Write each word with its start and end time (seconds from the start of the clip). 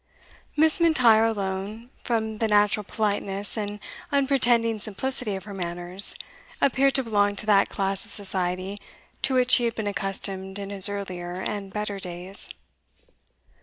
Miss 0.55 0.79
M'Intyre 0.79 1.25
alone, 1.27 1.91
from 2.03 2.39
the 2.39 2.47
natural 2.47 2.83
politeness 2.83 3.55
and 3.55 3.79
unpretending 4.11 4.79
simplicity 4.79 5.35
of 5.35 5.43
her 5.43 5.53
manners, 5.53 6.15
appeared 6.59 6.95
to 6.95 7.03
belong 7.03 7.35
to 7.35 7.45
that 7.45 7.69
class 7.69 8.03
of 8.03 8.09
society 8.09 8.79
to 9.21 9.35
which 9.35 9.53
he 9.57 9.65
had 9.65 9.75
been 9.75 9.85
accustomed 9.85 10.57
in 10.57 10.71
his 10.71 10.89
earlier 10.89 11.33
and 11.33 11.71
better 11.71 11.99
days. 11.99 12.49